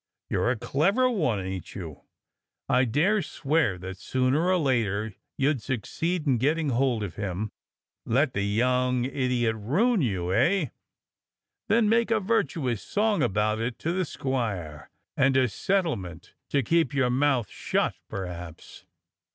[0.31, 2.01] You're a clever one, ain't you.^^
[2.67, 7.51] I dare swear that sooner or later you'd succeed in getting hold of him—
[8.07, 10.71] let the young idiot ruin you, eh.^
[11.67, 16.95] Then make a virtuous song about it to the squire, and a settlement to keep
[16.95, 18.85] your mouth shut, perhaps."